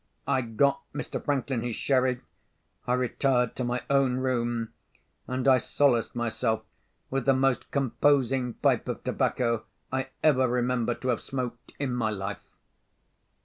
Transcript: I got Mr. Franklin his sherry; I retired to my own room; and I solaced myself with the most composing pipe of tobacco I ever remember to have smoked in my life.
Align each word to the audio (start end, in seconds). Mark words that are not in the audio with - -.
I 0.25 0.41
got 0.41 0.81
Mr. 0.95 1.23
Franklin 1.23 1.61
his 1.61 1.75
sherry; 1.75 2.21
I 2.87 2.95
retired 2.95 3.55
to 3.57 3.63
my 3.63 3.83
own 3.87 4.15
room; 4.15 4.69
and 5.27 5.47
I 5.47 5.59
solaced 5.59 6.15
myself 6.15 6.63
with 7.11 7.25
the 7.27 7.35
most 7.35 7.69
composing 7.69 8.55
pipe 8.55 8.87
of 8.87 9.03
tobacco 9.03 9.63
I 9.91 10.07
ever 10.23 10.47
remember 10.47 10.95
to 10.95 11.09
have 11.09 11.21
smoked 11.21 11.73
in 11.77 11.93
my 11.93 12.09
life. 12.09 12.41